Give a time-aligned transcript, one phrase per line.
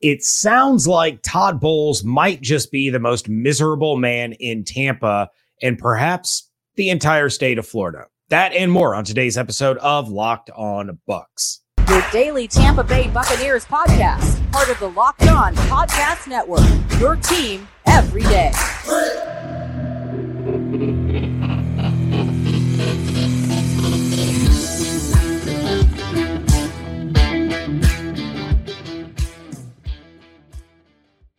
[0.00, 5.30] it sounds like Todd Bowles might just be the most miserable man in Tampa
[5.62, 8.06] and perhaps the entire state of Florida.
[8.28, 11.60] That and more on today's episode of Locked On Bucs.
[11.88, 16.66] Your daily Tampa Bay Buccaneers podcast, part of the Locked On Podcast Network.
[17.00, 18.52] Your team every day.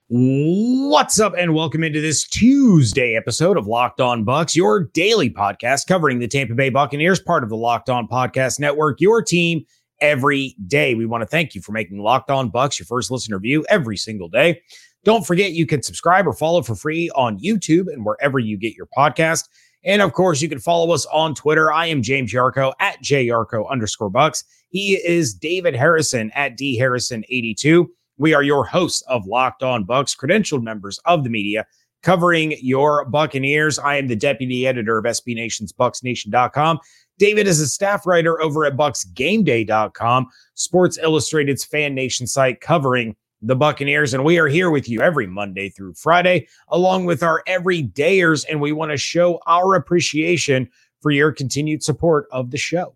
[0.09, 5.85] What's up, and welcome into this Tuesday episode of Locked On Bucs, your daily podcast
[5.85, 9.66] covering the Tampa Bay Buccaneers, part of the Locked On Podcast Network, your team
[9.99, 10.95] every day.
[10.95, 13.97] We want to thank you for making Locked On Bucs your first listener view every
[13.97, 14.61] single day.
[15.03, 18.75] Don't forget you can subscribe or follow for free on YouTube and wherever you get
[18.75, 19.49] your podcast.
[19.83, 21.69] And of course, you can follow us on Twitter.
[21.69, 24.45] I am James Yarcho at JYarcho underscore bucs.
[24.69, 27.91] He is David Harrison at D Harrison 82.
[28.17, 31.66] We are your hosts of Locked On Bucs, credentialed members of the media
[32.02, 33.78] covering your Buccaneers.
[33.80, 36.80] I am the deputy editor of SB Nation's BucsNation.com.
[37.19, 43.56] David is a staff writer over at BucsGameDay.com, Sports Illustrated's fan nation site covering the
[43.56, 44.14] Buccaneers.
[44.14, 48.45] And we are here with you every Monday through Friday, along with our everydayers.
[48.50, 50.69] And we want to show our appreciation
[51.02, 52.95] for your continued support of the show.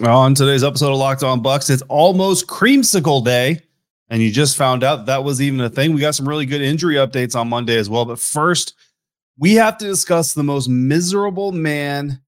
[0.00, 3.60] Well, on today's episode of Locked On Bucs, it's almost creamsicle day
[4.08, 5.94] and you just found out that was even a thing.
[5.94, 8.04] We got some really good injury updates on Monday as well.
[8.04, 8.74] But first,
[9.38, 12.20] we have to discuss the most miserable man,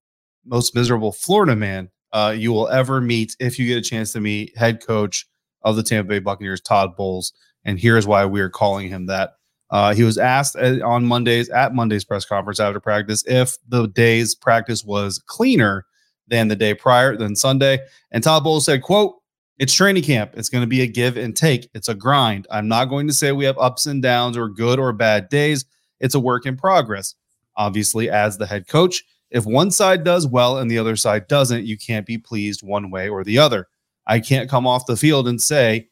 [0.44, 4.20] most miserable Florida man uh, you will ever meet if you get a chance to
[4.20, 5.26] meet head coach
[5.62, 7.32] of the Tampa Bay Buccaneers, Todd Bowles.
[7.64, 9.32] And here's why we are calling him that.
[9.68, 13.88] Uh, he was asked uh, on Mondays at Monday's press conference after practice if the
[13.88, 15.84] day's practice was cleaner
[16.28, 17.80] than the day prior than Sunday.
[18.12, 19.16] And Todd Bowles said, quote,
[19.58, 20.32] it's training camp.
[20.34, 21.68] It's going to be a give and take.
[21.74, 22.46] It's a grind.
[22.50, 25.64] I'm not going to say we have ups and downs or good or bad days.
[25.98, 27.14] It's a work in progress.
[27.56, 31.64] Obviously, as the head coach, if one side does well and the other side doesn't,
[31.64, 33.68] you can't be pleased one way or the other.
[34.06, 35.88] I can't come off the field and say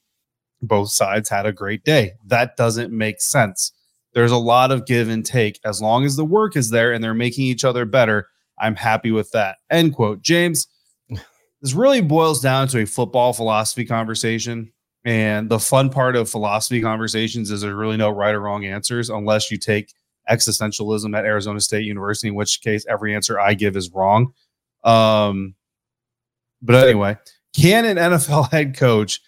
[0.63, 2.13] both sides had a great day.
[2.27, 3.73] That doesn't make sense.
[4.13, 5.59] There's a lot of give and take.
[5.65, 9.11] As long as the work is there and they're making each other better, I'm happy
[9.11, 9.57] with that.
[9.71, 10.23] End quote.
[10.23, 10.69] James,
[11.65, 14.71] this really boils down to a football philosophy conversation.
[15.07, 19.09] And the fun part of philosophy conversations is there's really no right or wrong answers
[19.09, 19.95] unless you take
[20.31, 24.35] existentialism at Arizona State University, in which case every answer I give is wrong.
[24.85, 25.55] Um,
[26.61, 27.17] but anyway,
[27.57, 29.23] can an NFL head coach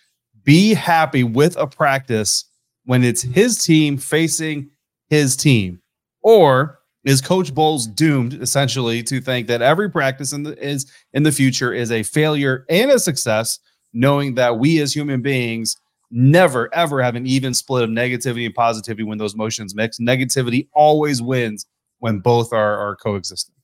[0.44, 2.44] be happy with a practice
[2.84, 4.68] when it's his team facing
[5.08, 5.80] his team?
[6.20, 6.75] Or
[7.06, 11.32] is Coach Bowles doomed essentially to think that every practice in the is in the
[11.32, 13.60] future is a failure and a success,
[13.94, 15.76] knowing that we as human beings
[16.10, 19.98] never ever have an even split of negativity and positivity when those motions mix.
[19.98, 21.64] Negativity always wins
[22.00, 23.54] when both are are coexisting.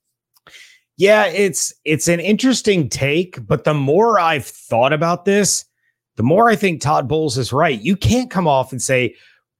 [0.96, 5.64] Yeah, it's it's an interesting take, but the more I've thought about this,
[6.16, 7.80] the more I think Todd Bowles is right.
[7.80, 9.16] You can't come off and say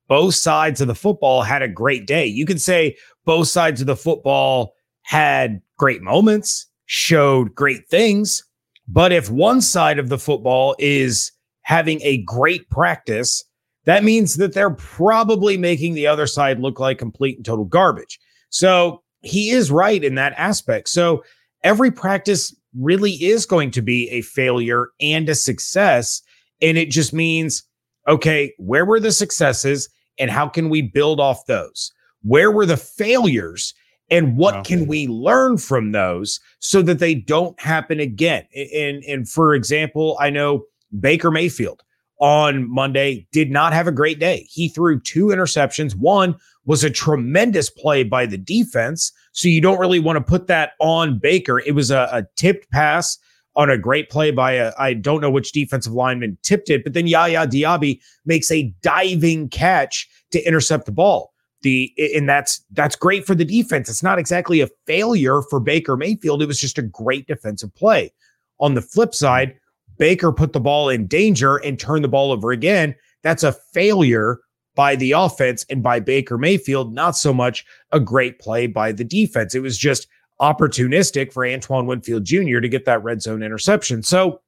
[0.09, 2.27] both sides of the football had a great day.
[2.27, 8.45] You can say, both sides of the football had great moments, showed great things.
[8.89, 13.45] But if one side of the football is having a great practice,
[13.85, 18.19] that means that they're probably making the other side look like complete and total garbage.
[18.51, 20.89] So he is right in that aspect.
[20.89, 21.25] So
[21.63, 26.23] every practice really is going to be a failure and a success.
[26.61, 27.65] And it just means,
[28.09, 31.93] okay, where were the successes and how can we build off those?
[32.23, 33.75] Where were the failures?
[34.11, 34.63] And what wow.
[34.63, 38.47] can we learn from those so that they don't happen again?
[38.55, 40.65] And, and for example, I know
[41.01, 41.83] Baker Mayfield
[42.21, 44.47] on Monday did not have a great day.
[44.51, 45.97] He threw two interceptions.
[45.97, 46.37] One
[46.67, 49.13] was a tremendous play by the defense.
[49.33, 51.59] So you don't really want to put that on Baker.
[51.61, 53.19] It was a, a tipped pass
[53.55, 56.95] on a great play by a I don't know which defensive lineman tipped it, but
[56.95, 61.33] then Yaya Diaby makes a diving catch to intercept the ball
[61.63, 63.89] the and that's that's great for the defense.
[63.89, 66.43] It's not exactly a failure for Baker Mayfield.
[66.43, 68.13] It was just a great defensive play.
[68.61, 69.55] On the flip side,
[69.99, 72.95] Baker put the ball in danger and turned the ball over again.
[73.23, 74.41] That's a failure
[74.75, 79.05] by the offense and by Baker Mayfield, not so much a great play by the
[79.05, 79.55] defense.
[79.55, 80.07] It was just
[80.43, 82.59] opportunistic for Antoine Winfield Jr.
[82.59, 84.03] to get that red zone interception.
[84.03, 84.41] So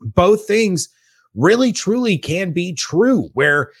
[0.00, 0.88] both things
[1.34, 3.72] really truly can be true where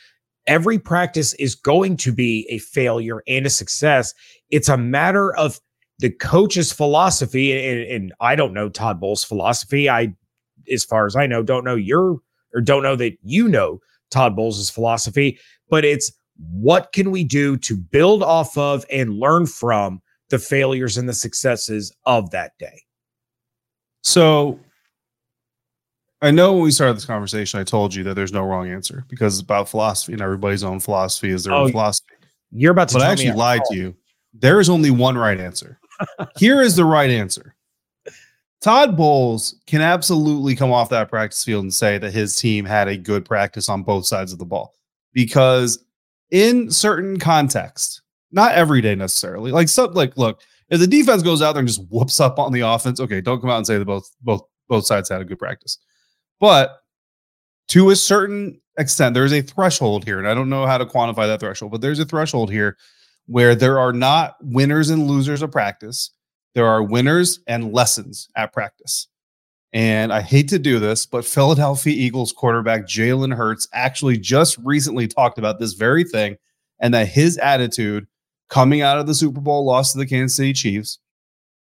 [0.46, 4.14] every practice is going to be a failure and a success.
[4.50, 5.60] It's a matter of
[5.98, 7.52] the coach's philosophy.
[7.52, 9.88] And, and, I don't know Todd Bowles' philosophy.
[9.88, 10.14] I,
[10.72, 12.18] as far as I know, don't know your
[12.54, 15.38] or don't know that you know Todd Bowles' philosophy,
[15.68, 16.12] but it's
[16.50, 20.01] what can we do to build off of and learn from
[20.32, 22.82] the failures and the successes of that day?
[24.02, 24.58] So
[26.22, 29.04] I know when we started this conversation, I told you that there's no wrong answer
[29.08, 32.14] because it's about philosophy and everybody's own philosophy is their Oh, own philosophy.
[32.50, 33.94] You're about to But I actually lied to you.
[34.32, 35.78] There is only one right answer.
[36.38, 37.54] Here is the right answer.
[38.62, 42.88] Todd Bowles can absolutely come off that practice field and say that his team had
[42.88, 44.72] a good practice on both sides of the ball
[45.12, 45.84] because
[46.30, 48.01] in certain context,
[48.32, 49.52] not every day necessarily.
[49.52, 50.40] Like some like look,
[50.70, 53.40] if the defense goes out there and just whoops up on the offense, okay, don't
[53.40, 55.78] come out and say that both both both sides had a good practice.
[56.40, 56.78] But
[57.68, 61.26] to a certain extent, there's a threshold here, and I don't know how to quantify
[61.26, 62.76] that threshold, but there's a threshold here
[63.26, 66.10] where there are not winners and losers of practice.
[66.54, 69.08] There are winners and lessons at practice.
[69.72, 75.08] And I hate to do this, but Philadelphia Eagles quarterback Jalen Hurts actually just recently
[75.08, 76.36] talked about this very thing
[76.80, 78.06] and that his attitude
[78.52, 80.98] coming out of the Super Bowl loss to the Kansas City Chiefs,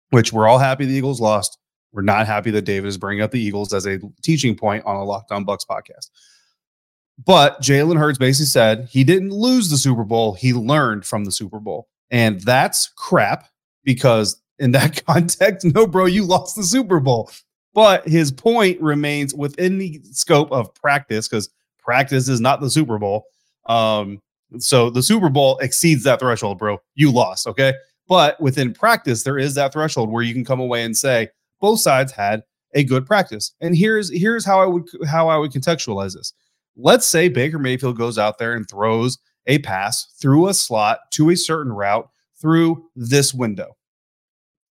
[0.10, 1.60] which we're all happy the Eagles lost.
[1.92, 4.96] We're not happy that David is bringing up the Eagles as a teaching point on
[4.96, 6.10] a Locked On Bucs podcast.
[7.24, 10.34] But Jalen Hurts basically said he didn't lose the Super Bowl.
[10.34, 11.88] He learned from the Super Bowl.
[12.10, 13.48] And that's crap
[13.84, 17.30] because in that context, no, bro, you lost the Super Bowl.
[17.76, 22.98] But his point remains within the scope of practice because practice is not the Super
[22.98, 23.26] Bowl.
[23.68, 24.20] Um,
[24.60, 26.78] so the Super Bowl exceeds that threshold, bro.
[26.96, 27.48] You lost.
[27.48, 27.74] Okay.
[28.08, 31.80] But within practice, there is that threshold where you can come away and say both
[31.80, 32.44] sides had
[32.74, 33.54] a good practice.
[33.62, 36.34] And here's here's how I would how I would contextualize this.
[36.76, 39.18] Let's say Baker Mayfield goes out there and throws
[39.48, 42.10] a pass through a slot to a certain route
[42.40, 43.78] through this window.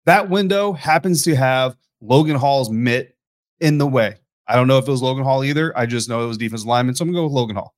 [0.06, 3.16] That window happens to have Logan Hall's mitt
[3.60, 4.16] in the way.
[4.48, 5.78] I don't know if it was Logan Hall either.
[5.78, 6.96] I just know it was defense lineman.
[6.96, 7.76] So I'm gonna go with Logan Hall.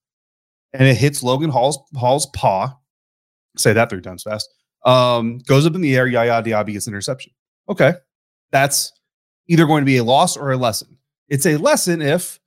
[0.73, 2.77] And it hits Logan Hall's Hall's paw.
[3.57, 4.49] Say that three times fast.
[4.85, 7.33] Um, goes up in the air, Yaya Diaby gets an interception.
[7.69, 7.93] Okay.
[8.51, 8.91] That's
[9.47, 10.97] either going to be a loss or a lesson.
[11.29, 12.39] It's a lesson if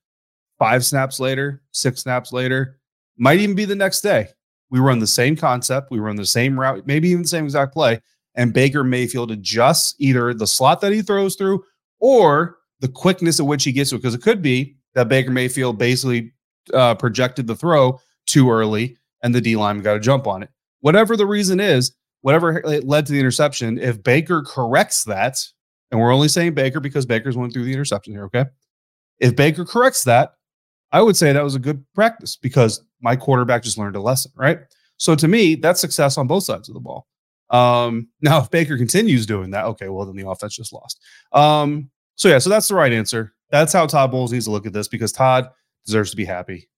[0.58, 2.78] five snaps later, six snaps later,
[3.16, 4.28] might even be the next day.
[4.70, 7.72] We run the same concept, we run the same route, maybe even the same exact
[7.72, 8.00] play,
[8.34, 11.62] and Baker Mayfield adjusts either the slot that he throws through
[12.00, 13.98] or the quickness at which he gets to it.
[14.00, 16.32] Because it could be that Baker Mayfield basically
[16.72, 20.50] uh, projected the throw too early and the D line got a jump on it.
[20.80, 25.44] Whatever the reason is, whatever it led to the interception, if Baker corrects that,
[25.90, 28.46] and we're only saying Baker because Baker's went through the interception here, okay?
[29.18, 30.34] If Baker corrects that,
[30.92, 34.32] I would say that was a good practice because my quarterback just learned a lesson,
[34.36, 34.60] right?
[34.96, 37.06] So to me, that's success on both sides of the ball.
[37.50, 41.00] Um, now, if Baker continues doing that, okay, well, then the offense just lost.
[41.32, 43.34] Um, so yeah, so that's the right answer.
[43.50, 45.50] That's how Todd Bowles needs to look at this because Todd
[45.84, 46.68] deserves to be happy.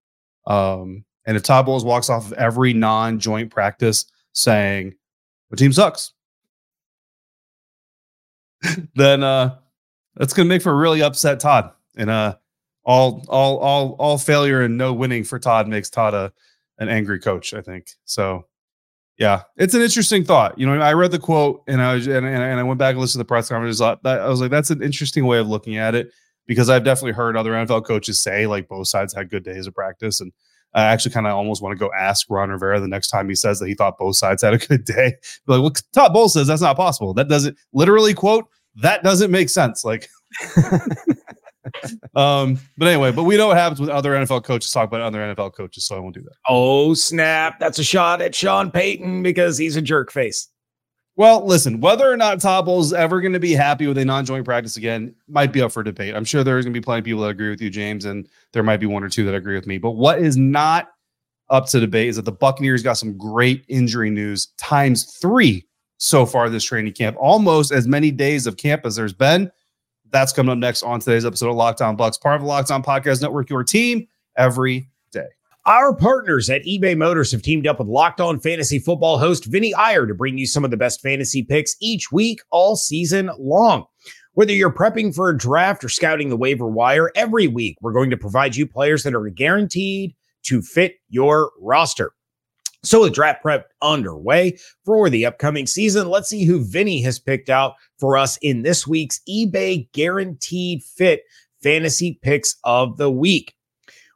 [0.46, 4.94] Um, and if Todd Bowles walks off of every non-joint practice saying,
[5.50, 6.12] "My team sucks,"
[8.94, 9.56] then uh,
[10.16, 11.72] that's going to make for a really upset Todd.
[11.96, 12.36] And uh,
[12.84, 16.32] all all all all failure and no winning for Todd makes Todd a
[16.78, 17.54] an angry coach.
[17.54, 18.46] I think so.
[19.18, 20.58] Yeah, it's an interesting thought.
[20.58, 23.00] You know, I read the quote and I was and, and I went back and
[23.00, 23.80] listened to the press conference.
[23.80, 26.12] I was like, that's an interesting way of looking at it
[26.46, 29.74] because I've definitely heard other NFL coaches say like both sides had good days of
[29.74, 30.32] practice, and
[30.76, 33.34] I actually kind of almost want to go ask Ron Rivera the next time he
[33.34, 35.14] says that he thought both sides had a good day.
[35.46, 37.14] Like, well, Todd Bowles says that's not possible.
[37.14, 39.84] That doesn't literally quote that doesn't make sense.
[39.84, 40.08] Like.
[42.14, 45.18] um, but anyway, but we know what happens with other NFL coaches talk about other
[45.18, 46.34] NFL coaches, so I won't do that.
[46.48, 47.58] Oh, snap.
[47.58, 50.48] That's a shot at Sean Payton because he's a jerk face.
[51.18, 54.44] Well, listen, whether or not Todd Bowles ever going to be happy with a non-joint
[54.44, 56.14] practice again might be up for debate.
[56.14, 58.28] I'm sure there's going to be plenty of people that agree with you, James, and
[58.52, 59.78] there might be one or two that agree with me.
[59.78, 60.90] But what is not
[61.48, 66.26] up to debate is that the Buccaneers got some great injury news times three so
[66.26, 69.50] far this training camp, almost as many days of camp as there's been.
[70.10, 72.70] That's coming up next on today's episode of Locked On Bucs, part of the Locked
[72.70, 74.06] On Podcast Network, your team
[74.36, 74.90] every.
[75.66, 79.74] Our partners at eBay Motors have teamed up with Locked On Fantasy Football host Vinny
[79.74, 83.84] Iyer to bring you some of the best fantasy picks each week, all season long.
[84.34, 88.10] Whether you're prepping for a draft or scouting the waiver wire, every week we're going
[88.10, 92.12] to provide you players that are guaranteed to fit your roster.
[92.84, 97.50] So, with draft prep underway for the upcoming season, let's see who Vinny has picked
[97.50, 101.22] out for us in this week's eBay Guaranteed Fit
[101.60, 103.55] Fantasy Picks of the Week.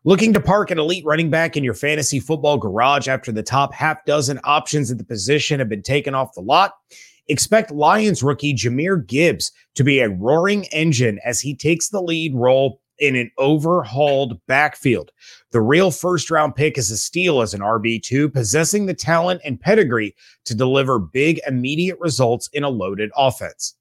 [0.05, 3.75] Looking to park an elite running back in your fantasy football garage after the top
[3.75, 6.73] half dozen options at the position have been taken off the lot?
[7.29, 12.35] Expect Lions rookie Jahmyr Gibbs to be a roaring engine as he takes the lead
[12.35, 15.13] role in an overhauled backfield.
[15.51, 19.61] The real first round pick is a steal as an RB2, possessing the talent and
[19.61, 20.17] pedigree
[20.47, 23.77] to deliver big, immediate results in a loaded offense.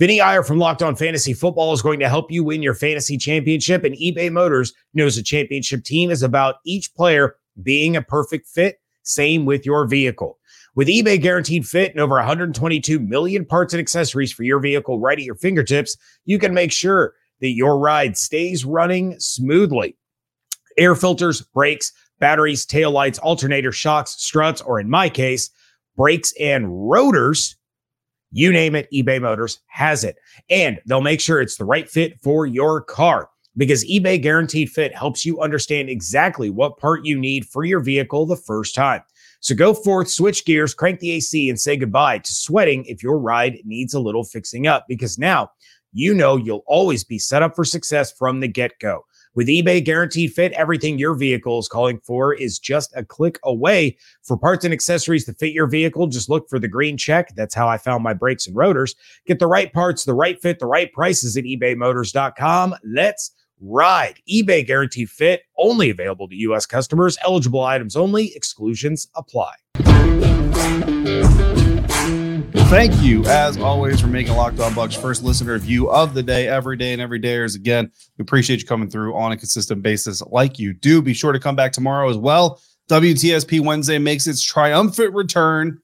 [0.00, 3.18] Vinny Iyer from Locked On Fantasy Football is going to help you win your fantasy
[3.18, 8.48] championship, and eBay Motors knows a championship team is about each player being a perfect
[8.48, 8.80] fit.
[9.02, 10.38] Same with your vehicle.
[10.74, 15.18] With eBay Guaranteed Fit and over 122 million parts and accessories for your vehicle right
[15.18, 19.98] at your fingertips, you can make sure that your ride stays running smoothly.
[20.78, 25.50] Air filters, brakes, batteries, taillights, alternator shocks, struts, or in my case,
[25.94, 27.56] brakes and rotors.
[28.32, 30.16] You name it, eBay Motors has it.
[30.48, 34.94] And they'll make sure it's the right fit for your car because eBay Guaranteed Fit
[34.94, 39.02] helps you understand exactly what part you need for your vehicle the first time.
[39.40, 43.18] So go forth, switch gears, crank the AC, and say goodbye to sweating if your
[43.18, 45.50] ride needs a little fixing up because now
[45.92, 49.04] you know you'll always be set up for success from the get go.
[49.36, 53.96] With eBay Guaranteed Fit, everything your vehicle is calling for is just a click away.
[54.22, 57.34] For parts and accessories to fit your vehicle, just look for the green check.
[57.36, 58.96] That's how I found my brakes and rotors.
[59.26, 62.74] Get the right parts, the right fit, the right prices at ebaymotors.com.
[62.84, 64.18] Let's ride.
[64.28, 66.66] eBay guaranteed fit, only available to U.S.
[66.66, 69.54] customers, eligible items only, exclusions apply.
[72.70, 76.46] Thank you, as always, for making Locked On Bucs first listener view of the day,
[76.46, 77.34] every day and every day.
[77.34, 81.02] Is again, we appreciate you coming through on a consistent basis like you do.
[81.02, 82.60] Be sure to come back tomorrow as well.
[82.88, 85.80] WTSP Wednesday makes its triumphant return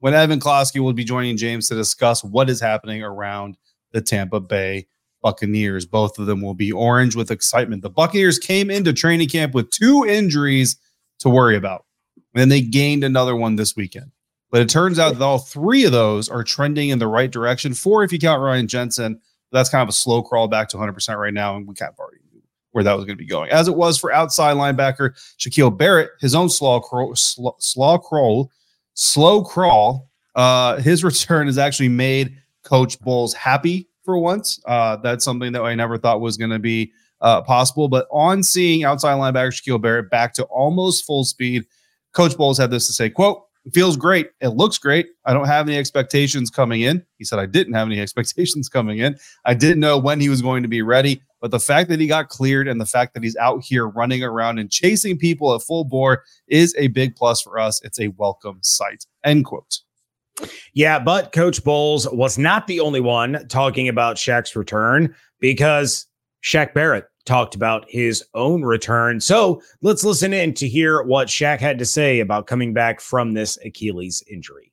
[0.00, 3.56] when Evan Klosky will be joining James to discuss what is happening around
[3.92, 4.86] the Tampa Bay
[5.22, 5.86] Buccaneers.
[5.86, 7.80] Both of them will be orange with excitement.
[7.80, 10.76] The Buccaneers came into training camp with two injuries
[11.20, 11.86] to worry about,
[12.34, 14.12] and they gained another one this weekend.
[14.50, 17.74] But it turns out that all three of those are trending in the right direction.
[17.74, 19.20] Four, if you count Ryan Jensen,
[19.52, 21.98] that's kind of a slow crawl back to 100% right now, and we kind of
[21.98, 23.50] already knew where that was going to be going.
[23.50, 28.50] As it was for outside linebacker Shaquille Barrett, his own slow crawl, slow, slow crawl,
[28.94, 30.10] slow crawl.
[30.34, 34.60] Uh, his return has actually made Coach Bowles happy for once.
[34.66, 37.88] Uh, that's something that I never thought was going to be uh, possible.
[37.88, 41.64] But on seeing outside linebacker Shaquille Barrett back to almost full speed,
[42.12, 44.30] Coach Bowles had this to say, quote, feels great.
[44.40, 45.08] It looks great.
[45.24, 47.04] I don't have any expectations coming in.
[47.18, 49.16] He said, I didn't have any expectations coming in.
[49.44, 51.22] I didn't know when he was going to be ready.
[51.40, 54.24] But the fact that he got cleared and the fact that he's out here running
[54.24, 57.80] around and chasing people at full bore is a big plus for us.
[57.84, 59.06] It's a welcome sight.
[59.24, 59.80] End quote.
[60.72, 66.06] Yeah, but Coach Bowles was not the only one talking about Shaq's return because
[66.44, 69.20] Shaq Barrett talked about his own return.
[69.20, 73.34] So let's listen in to hear what Shaq had to say about coming back from
[73.34, 74.72] this Achilles injury.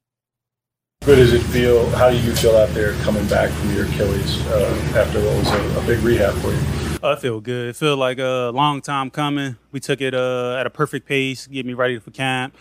[1.01, 1.87] Good does it feel?
[1.91, 5.47] How do you feel out there coming back from your Achilles uh, after what was
[5.51, 6.99] a, a, big rehab for you?
[7.03, 7.69] Oh, I feel good.
[7.69, 9.57] It felt like a long time coming.
[9.71, 12.55] We took it uh, at a perfect pace, get me ready for camp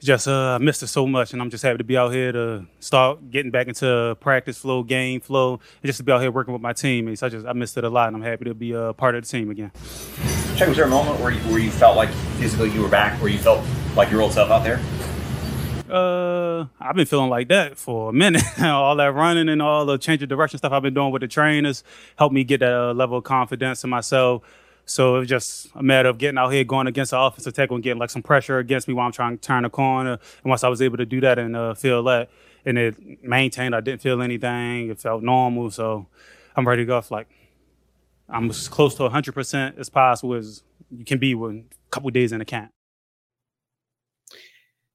[0.00, 2.30] just uh, I missed it so much, and I'm just happy to be out here
[2.32, 6.30] to start getting back into practice flow, game flow, and just to be out here
[6.30, 7.22] working with my teammates.
[7.22, 9.24] I just I missed it a lot, and I'm happy to be a part of
[9.24, 9.72] the team again.
[10.56, 13.20] Check, was there a moment where you, where you felt like physically you were back,
[13.20, 13.64] where you felt
[13.96, 14.80] like your old self out there?
[15.90, 18.42] Uh, I've been feeling like that for a minute.
[18.62, 21.28] all that running and all the change of direction stuff I've been doing with the
[21.28, 21.82] trainers
[22.16, 24.42] helped me get that uh, level of confidence in myself
[24.88, 27.76] so it was just a matter of getting out here, going against the offensive tackle
[27.76, 30.12] and getting like some pressure against me while I'm trying to turn the corner.
[30.12, 32.30] And once I was able to do that and uh, feel that,
[32.64, 34.90] and it maintained, I didn't feel anything.
[34.90, 35.70] It felt normal.
[35.70, 36.06] So
[36.56, 37.02] I'm ready to go.
[37.10, 37.28] Like
[38.28, 42.32] I'm as close to 100% as possible as you can be with a couple days
[42.32, 42.70] in a camp.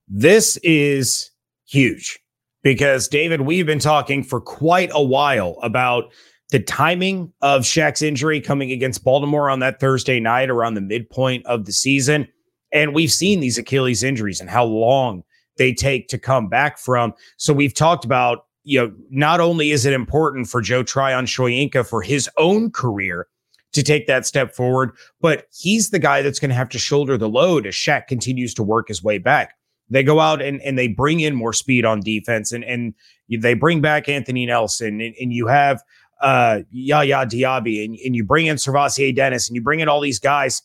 [0.08, 1.30] This is
[1.66, 2.18] huge
[2.62, 6.12] because David, we've been talking for quite a while about
[6.54, 11.44] the timing of Shaq's injury coming against Baltimore on that Thursday night around the midpoint
[11.46, 12.28] of the season.
[12.70, 15.24] And we've seen these Achilles injuries and how long
[15.58, 17.12] they take to come back from.
[17.38, 22.02] So we've talked about, you know, not only is it important for Joe Tryon-Shoyinka for
[22.02, 23.26] his own career
[23.72, 27.18] to take that step forward, but he's the guy that's going to have to shoulder
[27.18, 29.54] the load as Shaq continues to work his way back.
[29.90, 32.94] They go out and, and they bring in more speed on defense and, and
[33.28, 35.82] they bring back Anthony Nelson and, and you have
[36.24, 40.00] uh, Yaya Diaby and, and you bring in SirVocea Dennis and you bring in all
[40.00, 40.62] these guys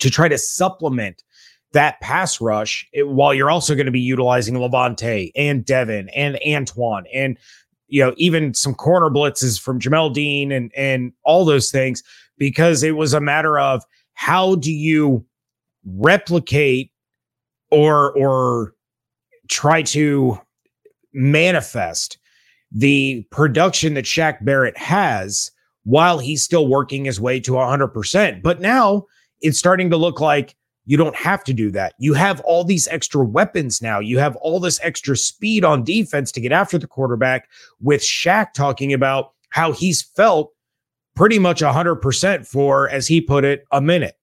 [0.00, 1.22] to try to supplement
[1.72, 6.36] that pass rush it, while you're also going to be utilizing Lavonte and Devin and
[6.46, 7.38] Antoine and
[7.86, 12.02] you know even some corner blitzes from Jamel Dean and and all those things
[12.36, 13.84] because it was a matter of
[14.14, 15.24] how do you
[15.86, 16.90] replicate
[17.70, 18.74] or or
[19.48, 20.40] try to
[21.12, 22.18] manifest
[22.74, 25.50] the production that Shaq Barrett has
[25.84, 28.42] while he's still working his way to 100%.
[28.42, 29.06] But now
[29.40, 31.94] it's starting to look like you don't have to do that.
[31.98, 34.00] You have all these extra weapons now.
[34.00, 37.48] You have all this extra speed on defense to get after the quarterback,
[37.80, 40.52] with Shaq talking about how he's felt
[41.14, 44.16] pretty much 100% for, as he put it, a minute.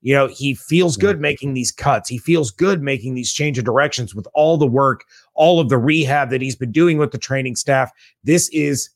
[0.00, 2.08] You know, he feels good making these cuts.
[2.08, 5.04] He feels good making these change of directions with all the work,
[5.36, 7.90] all of the rehab that he's been doing with the training staff.
[8.24, 8.90] This is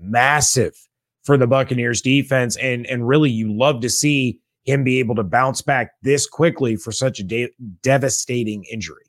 [0.00, 0.74] massive
[1.22, 2.56] for the Buccaneers defense.
[2.56, 6.76] And, and really, you love to see him be able to bounce back this quickly
[6.76, 9.04] for such a de- devastating injury.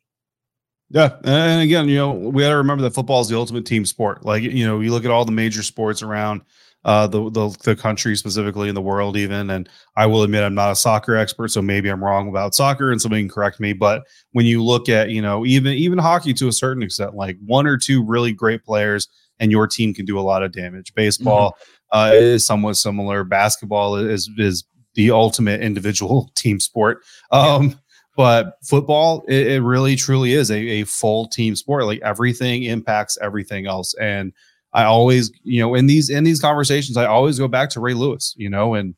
[0.89, 3.85] Yeah, and again, you know, we got to remember that football is the ultimate team
[3.85, 4.25] sport.
[4.25, 6.41] Like, you know, you look at all the major sports around
[6.83, 9.50] uh, the, the the country, specifically in the world, even.
[9.50, 12.91] And I will admit, I'm not a soccer expert, so maybe I'm wrong about soccer,
[12.91, 13.73] and somebody can correct me.
[13.73, 17.38] But when you look at, you know, even even hockey to a certain extent, like
[17.45, 19.07] one or two really great players,
[19.39, 20.93] and your team can do a lot of damage.
[20.95, 21.51] Baseball
[21.93, 21.97] mm-hmm.
[21.97, 23.23] uh, is somewhat similar.
[23.23, 24.63] Basketball is is
[24.95, 27.03] the ultimate individual team sport.
[27.31, 27.79] Um,
[28.17, 31.85] but football, it, it, really truly is a, a full team sport.
[31.85, 33.93] Like everything impacts everything else.
[33.95, 34.33] And
[34.73, 37.93] I always, you know, in these in these conversations, I always go back to Ray
[37.93, 38.95] Lewis, you know, and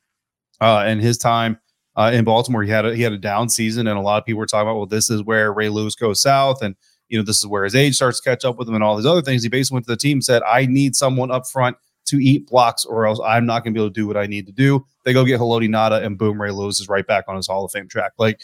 [0.62, 1.58] uh and his time
[1.96, 4.26] uh, in Baltimore, he had a he had a down season, and a lot of
[4.26, 6.76] people were talking about, well, this is where Ray Lewis goes south, and
[7.08, 8.96] you know, this is where his age starts to catch up with him, and all
[8.96, 9.44] these other things.
[9.44, 12.84] He basically went to the team, said, I need someone up front to eat blocks,
[12.86, 14.84] or else I'm not going to be able to do what I need to do.
[15.06, 17.64] They go get Haloti Ngata, and boom, Ray Lewis is right back on his Hall
[17.64, 18.14] of Fame track.
[18.18, 18.42] Like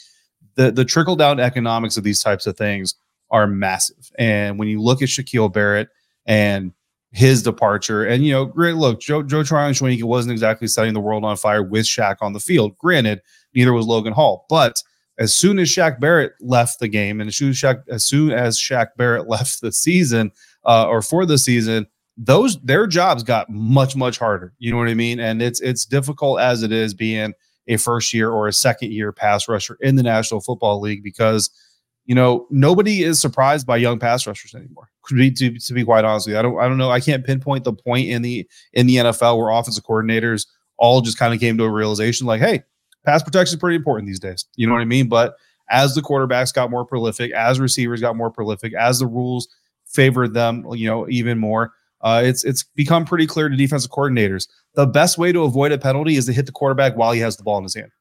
[0.56, 2.94] the the trickle down economics of these types of things
[3.32, 4.12] are massive.
[4.20, 5.90] And when you look at Shaquille Barrett
[6.26, 6.72] and
[7.12, 11.00] his departure, and you know, great look, Joe Joe Tryon Shoyinka wasn't exactly setting the
[11.00, 12.78] world on fire with Shaq on the field.
[12.78, 13.22] Granted,
[13.54, 14.84] neither was Logan Hall, but
[15.18, 18.32] as soon as Shaq Barrett left the game, and as soon as Shaq, as soon
[18.32, 20.32] as Shaq Barrett left the season
[20.66, 21.88] uh, or for the season,
[22.18, 24.54] those their jobs got much much harder.
[24.60, 25.20] You know what I mean?
[25.20, 27.34] And it's it's difficult as it is being
[27.68, 31.50] a first year or a second year pass rusher in the National Football League because
[32.10, 34.90] you know nobody is surprised by young pass rushers anymore.
[35.10, 36.90] To be, to, to be quite honest with you, I don't I don't know.
[36.90, 40.48] I can't pinpoint the point in the in the NFL where offensive coordinators
[40.80, 42.64] all just kind of came to a realization like, hey,
[43.06, 44.46] pass protection is pretty important these days.
[44.56, 45.08] You know what I mean?
[45.08, 45.36] But
[45.70, 49.48] as the quarterbacks got more prolific, as receivers got more prolific, as the rules
[49.86, 54.48] favored them, you know, even more uh, it's it's become pretty clear to defensive coordinators
[54.76, 57.36] the best way to avoid a penalty is to hit the quarterback while he has
[57.36, 57.92] the ball in his hand.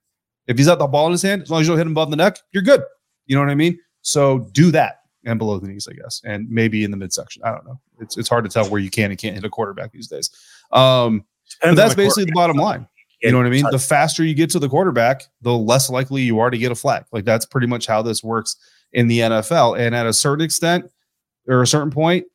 [0.47, 1.92] If he's got the ball in his hand, as long as you don't hit him
[1.92, 2.83] above the neck, you're good.
[3.27, 3.79] You know what I mean?
[4.09, 7.42] So do that and below the knees, I guess, and maybe in the midsection.
[7.44, 7.79] I don't know.
[8.01, 10.31] It's it's hard to tell where you can and can't hit a quarterback these days.
[10.73, 11.27] Um,
[11.62, 12.88] but that's the basically the bottom line.
[13.21, 13.66] You know what I mean?
[13.71, 16.75] The faster you get to the quarterback, the less likely you are to get a
[16.75, 17.05] flag.
[17.12, 18.57] Like that's pretty much how this works
[18.92, 19.79] in the NFL.
[19.79, 20.90] And at a certain extent,
[21.47, 22.27] or a certain point,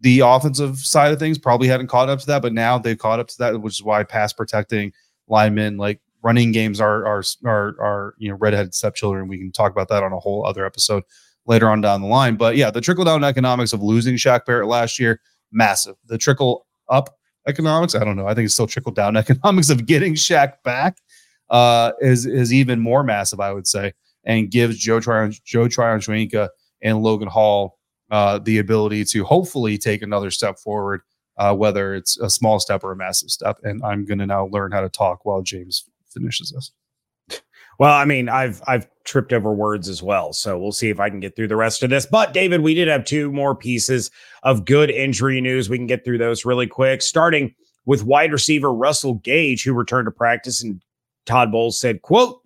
[0.00, 3.20] the offensive side of things probably hadn't caught up to that, but now they've caught
[3.20, 4.92] up to that, which is why pass protecting
[5.28, 9.28] linemen like running games are are are are you know redheaded stepchildren.
[9.28, 11.04] We can talk about that on a whole other episode
[11.46, 12.36] later on down the line.
[12.36, 15.96] But yeah, the trickle down economics of losing Shaq Barrett last year, massive.
[16.06, 17.10] The trickle up
[17.46, 18.26] economics, I don't know.
[18.26, 20.98] I think it's still trickle down economics of getting Shaq back
[21.50, 23.92] uh, is is even more massive, I would say,
[24.24, 26.00] and gives Joe Tryon Joe Tryon
[26.82, 27.78] and Logan Hall
[28.10, 31.02] uh, the ability to hopefully take another step forward,
[31.38, 33.58] uh, whether it's a small step or a massive step.
[33.62, 37.40] And I'm going to now learn how to talk while James finishes this.
[37.78, 41.10] Well, I mean, I've I've tripped over words as well, so we'll see if I
[41.10, 42.06] can get through the rest of this.
[42.06, 44.10] But David, we did have two more pieces
[44.42, 45.68] of good injury news.
[45.68, 47.54] We can get through those really quick, starting
[47.86, 50.82] with wide receiver Russell Gage, who returned to practice, and
[51.26, 52.42] Todd Bowles said, "quote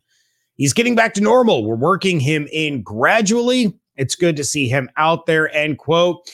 [0.57, 1.64] He's getting back to normal.
[1.64, 3.79] We're working him in gradually.
[3.96, 5.55] It's good to see him out there.
[5.55, 6.31] End quote.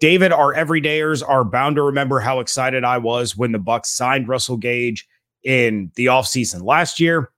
[0.00, 4.28] David, our everydayers are bound to remember how excited I was when the Bucs signed
[4.28, 5.06] Russell Gage
[5.44, 7.30] in the offseason last year.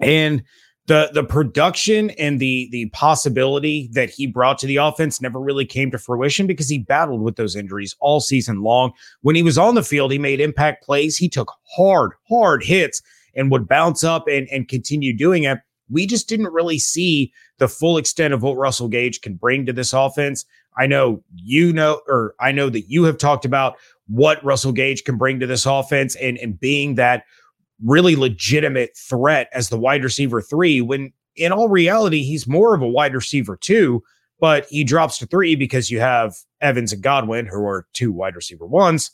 [0.00, 0.42] And
[0.86, 5.66] the the production and the the possibility that he brought to the offense never really
[5.66, 8.92] came to fruition because he battled with those injuries all season long.
[9.20, 11.16] When he was on the field, he made impact plays.
[11.16, 13.02] He took hard, hard hits
[13.36, 15.58] and would bounce up and, and continue doing it
[15.90, 19.72] we just didn't really see the full extent of what Russell Gage can bring to
[19.72, 20.44] this offense.
[20.76, 23.76] I know you know, or I know that you have talked about
[24.10, 27.24] what Russell Gage can bring to this offense and, and being that
[27.84, 32.82] really legitimate threat as the wide receiver three, when in all reality, he's more of
[32.82, 34.02] a wide receiver two,
[34.40, 38.34] but he drops to three because you have Evans and Godwin, who are two wide
[38.34, 39.12] receiver ones.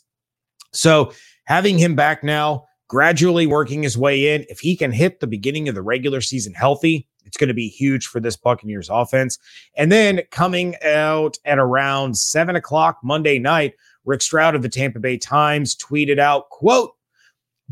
[0.73, 1.13] So
[1.45, 4.45] having him back now, gradually working his way in.
[4.49, 7.67] If he can hit the beginning of the regular season healthy, it's going to be
[7.67, 9.37] huge for this Buccaneers offense.
[9.75, 13.73] And then coming out at around seven o'clock Monday night,
[14.07, 16.93] Rick Stroud of the Tampa Bay Times tweeted out, quote,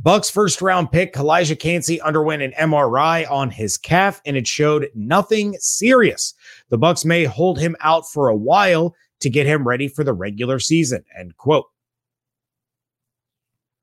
[0.04, 4.90] Bucs first round pick Calijah Kancey underwent an MRI on his calf and it showed
[4.94, 6.34] nothing serious.
[6.70, 10.12] The Bucs may hold him out for a while to get him ready for the
[10.14, 11.04] regular season.
[11.18, 11.68] End quote.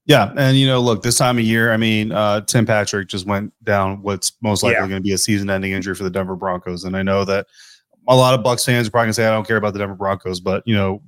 [0.04, 3.26] Yeah, and you know, look, this time of year, I mean, uh, Tim Patrick just
[3.26, 4.88] went down what's most likely Yeah.
[4.88, 7.46] going to be a season-ending injury for the Denver Broncos, and I know that
[8.08, 9.78] a lot of Bucs fans are probably going to say, "I don't care about the
[9.78, 11.02] Denver Broncos," but you know,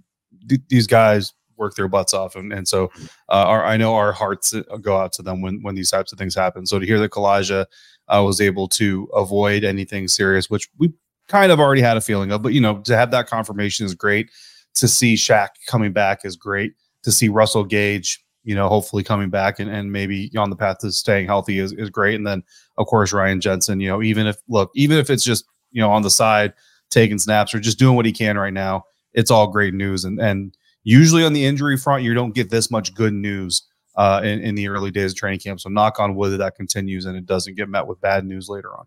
[0.48, 2.90] th- these guys work their butts off, and, and so
[3.28, 6.12] uh, our, I know our hearts uh, go out to them when when these types
[6.12, 6.66] of things happen.
[6.66, 7.66] So to hear that Calijah
[8.08, 10.92] uh, was able to avoid anything serious, which we
[11.28, 13.94] kind of already had a feeling of, but you know, to have that confirmation is
[13.94, 14.30] great.
[14.76, 16.74] To see Shaq coming back is great.
[17.04, 20.78] To see Russell Gage you know, hopefully coming back and, and maybe on the path
[20.78, 22.14] to staying healthy is, is great.
[22.14, 22.42] And then
[22.76, 25.90] of course Ryan Jensen, you know, even if look, even if it's just, you know,
[25.90, 26.52] on the side
[26.90, 30.04] taking snaps or just doing what he can right now, it's all great news.
[30.04, 33.62] And and usually on the injury front, you don't get this much good news
[33.96, 35.60] uh in, in the early days of training camp.
[35.60, 38.48] So knock on wood that, that continues and it doesn't get met with bad news
[38.48, 38.86] later on.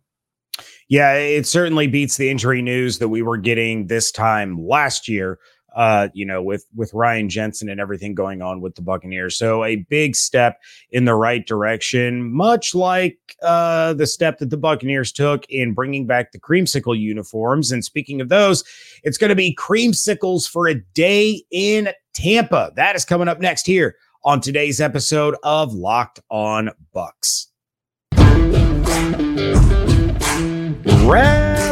[0.90, 5.40] Yeah, it certainly beats the injury news that we were getting this time last year.
[5.78, 9.38] Uh, you know, with with Ryan Jensen and everything going on with the Buccaneers.
[9.38, 10.60] So a big step
[10.90, 16.08] in the right direction, much like uh, the step that the Buccaneers took in bringing
[16.08, 17.72] back the creamsicle uniforms.
[17.72, 18.64] And speaking of those,
[19.04, 22.72] it's going to be creamsicles for a day in Tampa.
[22.76, 27.46] That is coming up next here on today's episode of Locked On Bucs.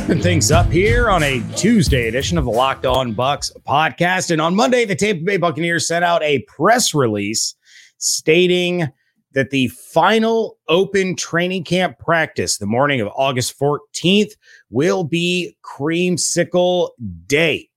[0.06, 4.30] Wrapping things up here on a Tuesday edition of the Locked On Bucs podcast.
[4.30, 7.56] And on Monday, the Tampa Bay Buccaneers sent out a press release
[7.98, 8.88] stating
[9.34, 14.34] that the final open training camp practice, the morning of August 14th,
[14.70, 16.92] will be Creamsicle
[17.26, 17.68] Day.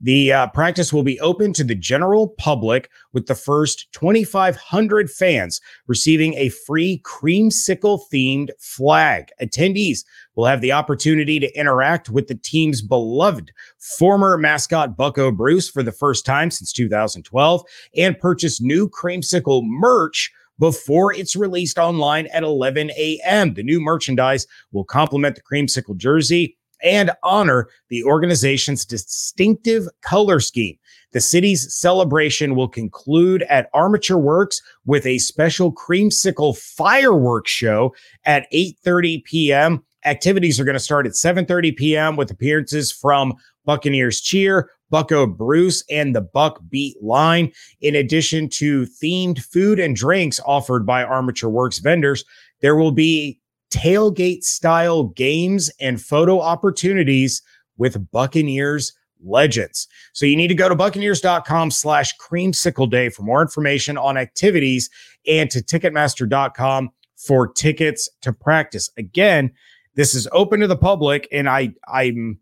[0.00, 5.60] The uh, practice will be open to the general public with the first 2,500 fans
[5.86, 9.30] receiving a free creamsicle themed flag.
[9.40, 10.04] Attendees
[10.36, 13.50] will have the opportunity to interact with the team's beloved
[13.98, 17.62] former mascot Bucko Bruce for the first time since 2012
[17.96, 23.54] and purchase new creamsicle merch before it's released online at 11 a.m.
[23.54, 30.76] The new merchandise will complement the creamsicle jersey and honor the organization's distinctive color scheme.
[31.12, 37.94] The city's celebration will conclude at Armature Works with a special creamsicle fireworks show
[38.24, 39.84] at 8:30 p.m.
[40.06, 42.16] Activities are going to start at 7:30 p.m.
[42.16, 47.52] with appearances from Buccaneers Cheer, Bucko Bruce, and the Bucs Beat line.
[47.80, 52.24] In addition to themed food and drinks offered by Armature Works vendors,
[52.60, 53.40] there will be
[53.70, 57.42] tailgate style games and photo opportunities
[57.76, 58.92] with Buccaneers
[59.24, 59.88] legends.
[60.12, 64.88] So you need to go to buccaneers.com slash creamsicle day for more information on activities
[65.26, 68.90] and to ticketmaster.com for tickets to practice.
[68.96, 69.52] Again,
[69.96, 72.38] this is open to the public and I I'm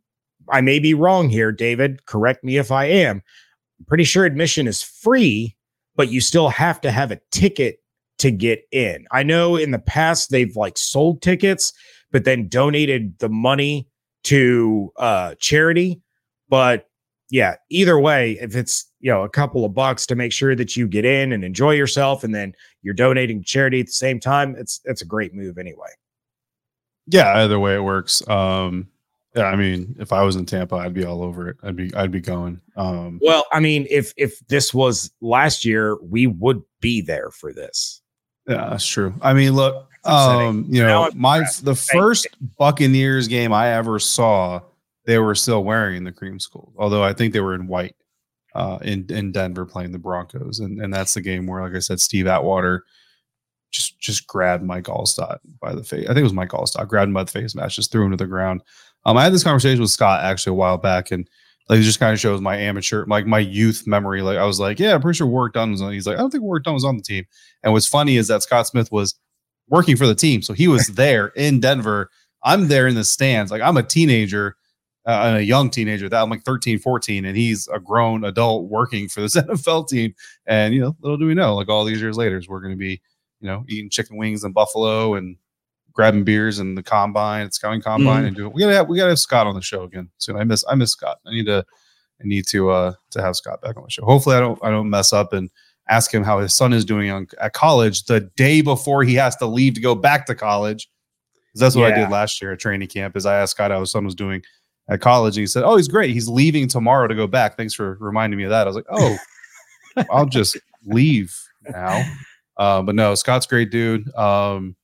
[0.51, 2.05] I may be wrong here, David.
[2.07, 3.23] Correct me if I am.
[3.79, 5.57] I'm pretty sure admission is free,
[5.97, 7.79] but you still have to have a ticket
[8.19, 9.07] to get in.
[9.11, 11.73] I know in the past they've like sold tickets,
[12.13, 13.89] but then donated the money
[14.25, 16.03] to uh charity.
[16.49, 16.89] But
[17.31, 20.77] yeah, either way, if it's you know a couple of bucks to make sure that
[20.77, 24.21] you get in and enjoy yourself, and then you're donating to charity at the same
[24.21, 25.89] time, it's it's a great move anyway.
[27.07, 28.27] Yeah, either way it works.
[28.29, 28.89] Um
[29.35, 31.57] yeah, I mean, if I was in Tampa, I'd be all over it.
[31.65, 32.61] I'd be I'd be going.
[32.77, 37.53] Um Well, I mean, if if this was last year, we would be there for
[37.53, 38.01] this.
[38.47, 39.15] Yeah, that's true.
[39.23, 42.27] I mean, look, um, you know, my the first
[42.59, 44.61] Buccaneers game I ever saw,
[45.07, 47.97] they were still wearing the cream school, although I think they were in white
[48.55, 50.61] uh in in Denver playing the Broncos.
[50.61, 52.85] And and that's the game where, like I said, Steve Atwater
[53.75, 56.05] just just grabbed Mike Alstott by the face.
[56.05, 58.13] I think it was Mike Alstott, grabbed him by the face match, just threw him
[58.13, 58.63] to the ground.
[59.05, 61.29] Um, I had this conversation with Scott actually a while back, and
[61.69, 64.23] like it just kind of shows my amateur, like my youth memory.
[64.23, 65.93] Like I was like, yeah, I'm pretty sure Warrick Dunn was on.
[65.93, 67.27] He's like, I don't think Warrick Dunn was on the team.
[67.63, 69.15] And what's funny is that Scott Smith was
[69.69, 72.11] working for the team, so he was there in Denver.
[72.45, 74.57] I'm there in the stands, like I'm a teenager,
[75.07, 76.09] uh, and a young teenager.
[76.09, 80.15] That I'm like 13, 14, and he's a grown adult working for this NFL team.
[80.47, 82.79] And you know, little do we know, like all these years later, we're going to
[82.79, 83.01] be,
[83.45, 85.37] you know, eating chicken wings in Buffalo and
[85.93, 88.27] grabbing beers in the combine, scouting combine, Mhm.
[88.29, 88.53] and doing.
[88.55, 90.37] We gotta have we gotta have Scott on the show again soon.
[90.37, 91.19] I miss I miss Scott.
[91.27, 91.59] I need to
[92.23, 94.05] I need to uh to have Scott back on the show.
[94.07, 95.51] Hopefully, I don't I don't mess up and
[95.91, 99.37] ask him how his son is doing on, at college the day before he has
[99.37, 100.89] to leave to go back to college.
[101.55, 103.15] that's what I did last year at training camp.
[103.15, 104.43] Is I asked Scott how his son was doing
[104.89, 106.11] at college, and he said, "Oh, he's great.
[106.15, 108.63] He's leaving tomorrow to go back." Thanks for reminding me of that.
[108.63, 109.17] I was like, "Oh,
[110.11, 111.37] I'll just leave
[111.69, 112.03] now."
[112.57, 114.15] Uh, but no, Scott's great dude.
[114.15, 114.77] Um,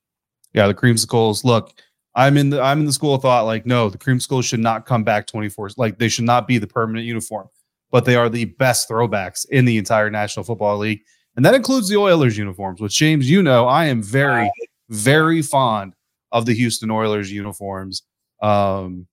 [0.52, 1.44] yeah, the creamsicles.
[1.44, 1.80] Look,
[2.14, 4.86] I'm in the I'm in the school of thought like no, the creamsicles should not
[4.86, 5.70] come back 24.
[5.76, 7.48] Like they should not be the permanent uniform,
[7.90, 11.02] but they are the best throwbacks in the entire National Football League,
[11.36, 12.80] and that includes the Oilers uniforms.
[12.80, 14.50] Which James, you know, I am very
[14.88, 15.94] very fond
[16.32, 18.02] of the Houston Oilers uniforms.
[18.42, 19.06] Um,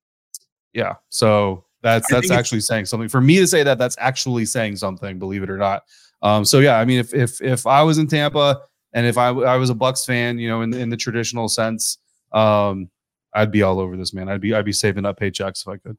[0.74, 3.10] yeah, so that's that's actually saying something.
[3.10, 5.20] For me to say that, that's actually saying something.
[5.20, 5.84] Believe it or not.
[6.22, 8.62] Um, so yeah, I mean, if if if I was in Tampa
[8.94, 11.98] and if I I was a Bucs fan, you know, in in the traditional sense,
[12.32, 12.90] um,
[13.34, 14.30] I'd be all over this, man.
[14.30, 15.98] I'd be I'd be saving up paychecks if I could.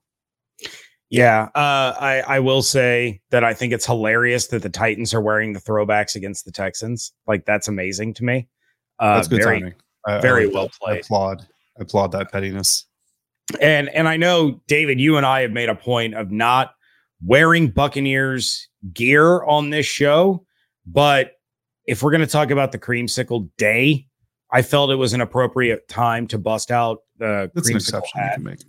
[1.11, 5.21] Yeah, uh, I I will say that I think it's hilarious that the Titans are
[5.21, 7.13] wearing the throwbacks against the Texans.
[7.27, 8.49] Like that's amazing to me.
[8.99, 9.75] Uh, that's good very, timing.
[10.07, 10.97] I, very I well played.
[10.97, 11.47] I applaud.
[11.79, 12.85] I applaud that pettiness.
[13.61, 16.75] And and I know David, you and I have made a point of not
[17.25, 20.45] wearing Buccaneers gear on this show,
[20.87, 21.33] but
[21.87, 24.07] if we're going to talk about the creamsicle day,
[24.53, 28.41] I felt it was an appropriate time to bust out the That's creamsicle you hat.
[28.41, 28.61] make.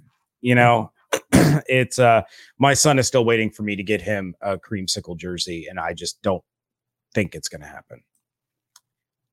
[0.41, 0.91] You know,
[1.31, 2.21] it's uh
[2.59, 5.93] my son is still waiting for me to get him a creamsicle jersey, and I
[5.93, 6.43] just don't
[7.13, 8.03] think it's going to happen.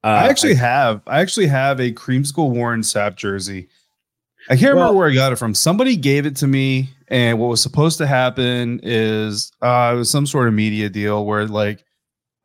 [0.02, 3.68] Uh, I actually have I actually have a creamsicle Warren Sapp jersey.
[4.48, 5.54] I can't remember where I got it from.
[5.54, 10.10] Somebody gave it to me, and what was supposed to happen is uh, it was
[10.10, 11.84] some sort of media deal where like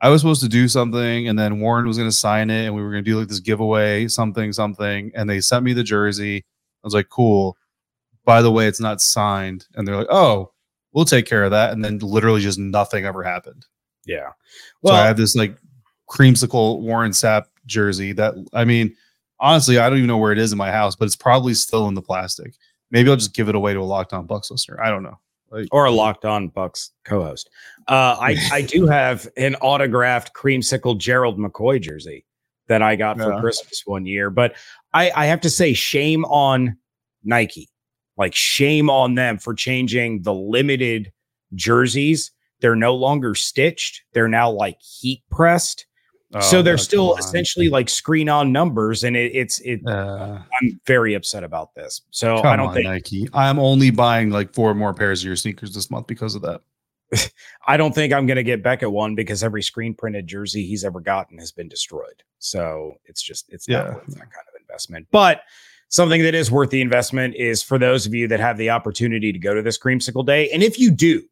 [0.02, 2.76] I was supposed to do something, and then Warren was going to sign it, and
[2.76, 5.84] we were going to do like this giveaway, something, something, and they sent me the
[5.84, 6.38] jersey.
[6.38, 7.56] I was like, cool.
[8.26, 10.52] By the way, it's not signed, and they're like, oh,
[10.94, 13.66] we'll take care of that, and then literally just nothing ever happened.
[14.06, 14.30] yeah.
[14.30, 14.34] so
[14.84, 15.56] Well, I have this like
[16.10, 18.96] creamsicle Warren Sapp jersey that I mean,
[19.42, 21.88] honestly, I don't even know where it is in my house, but it's probably still
[21.90, 22.54] in the plastic.
[22.92, 24.80] Maybe I'll just give it away to a locked on Bucs listener.
[24.82, 25.20] I don't know.
[25.50, 27.50] Like, or a locked on Bucs co-host.
[27.90, 32.26] Uh, I I do have an autographed creamsicle Gerald McCoy jersey
[32.68, 33.42] that I got for Yeah.
[33.42, 34.30] Christmas one year.
[34.30, 34.56] But
[34.94, 36.78] I I have to say, shame on
[37.26, 37.68] Nike.
[38.18, 41.12] Like shame on them for changing the limited
[41.56, 42.32] jerseys.
[42.62, 44.04] They're no longer stitched.
[44.14, 45.86] They're now like heat pressed.
[46.40, 49.82] So oh, they're still essentially like screen on numbers, and it, it's it.
[49.86, 52.02] Uh, I'm very upset about this.
[52.12, 53.28] So I don't on, think Nike.
[53.34, 56.62] I'm only buying like four more pairs of your sneakers this month because of that.
[57.68, 60.86] I don't think I'm going to get Beckett one because every screen printed jersey he's
[60.86, 62.24] ever gotten has been destroyed.
[62.40, 63.84] So it's just it's Yeah.
[63.84, 65.08] not worth that kind of investment.
[65.12, 65.42] But
[65.90, 69.34] something that is worth the investment is for those of you that have the opportunity
[69.34, 70.50] to go to this creamsicle day.
[70.52, 71.24] And if you do,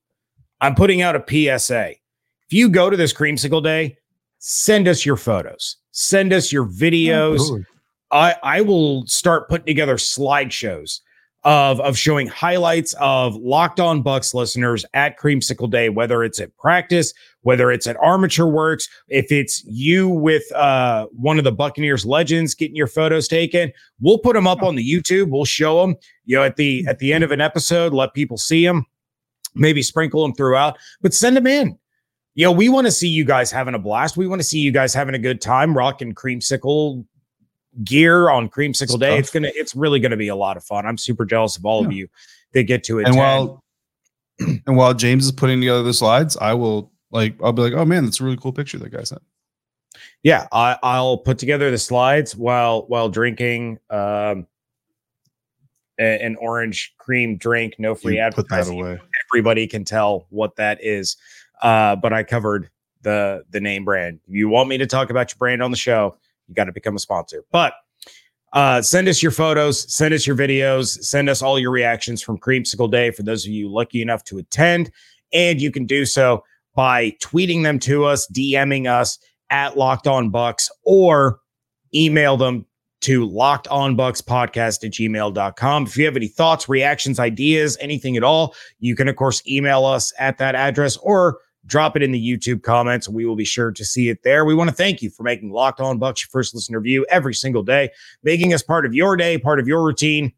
[0.59, 1.23] I'm putting out a
[1.57, 1.91] PSA.
[1.91, 3.97] If you go to this creamsicle day,
[4.39, 7.63] send us your photos, send us your videos.
[8.11, 11.01] I I will start putting together slideshows
[11.43, 16.55] of of showing highlights of Locked On Bucs listeners at Creamsicle Day, whether it's at
[16.57, 22.05] practice, whether it's at Armature Works, if it's you with uh, one of the Buccaneers
[22.05, 23.71] legends getting your photos taken,
[24.01, 25.29] we'll put them up on the YouTube.
[25.29, 28.37] We'll show them, you know, at the at the end of an episode, let people
[28.37, 28.85] see them,
[29.55, 31.77] maybe sprinkle them throughout, but send them in.
[32.39, 34.15] You know, we want to see you guys having a blast.
[34.15, 37.05] We want to see you guys having a good time, rocking creamsicle
[37.83, 39.17] gear on creamsicle day.
[39.17, 40.85] It's gonna, it's really gonna be a lot of fun.
[40.85, 42.07] I'm super jealous of all of you
[42.53, 43.07] that get to it.
[43.07, 43.61] And while
[44.39, 47.83] and while James is putting together the slides, I will like I'll be like, oh
[47.83, 49.21] man, that's a really cool picture that guy sent.
[50.23, 54.47] yeah, I, I'll put together the slides while while drinking um,
[55.99, 57.75] a- an orange cream drink.
[57.79, 58.79] No free You put that advertising.
[58.79, 58.97] away.
[59.29, 61.17] Everybody can tell what that is.
[61.61, 62.69] Uh, but I covered
[63.01, 64.19] the the name brand.
[64.27, 66.17] You want me to talk about your brand on the show,
[66.47, 67.43] you got to become a sponsor.
[67.51, 67.73] But
[68.53, 72.37] uh, send us your photos, send us your videos, send us all your reactions from
[72.37, 74.91] Creamsicle Day for those of you lucky enough to attend.
[75.31, 76.43] And you can do so
[76.75, 79.19] by tweeting them to us, DMing us
[79.51, 81.39] at Locked On Bucs, or
[81.93, 82.65] email them
[83.01, 85.83] to lockedonbuckspodcast at gmail.com.
[85.83, 89.85] If you have any thoughts, reactions, ideas, anything at all, you can, of course, email
[89.85, 93.09] us at that address or drop it in the YouTube comments.
[93.09, 94.45] We will be sure to see it there.
[94.45, 97.33] We want to thank you for making Locked On Bucs your first listener view every
[97.33, 97.89] single day,
[98.23, 100.31] making us part of your day, part of your routine.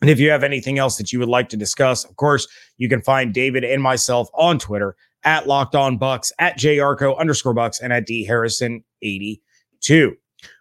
[0.00, 2.46] And if you have anything else that you would like to discuss, of course,
[2.78, 7.54] you can find David and myself on Twitter at Locked On Bucs, at JYarcho underscore
[7.54, 10.16] Bucs, and at D Harrison 82.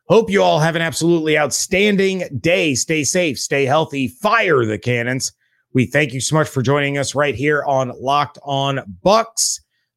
[0.08, 2.75] Hope you all have an absolutely outstanding day.
[2.75, 5.32] Stay safe, stay healthy, fire the cannons.
[5.73, 9.60] We thank you so much for joining us right here on Locked On Bucs,